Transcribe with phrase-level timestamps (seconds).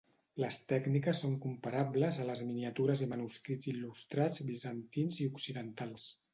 [0.43, 6.13] Les tècniques són comparables a les miniatures i manuscrits il·lustrats bizantins i occidentals.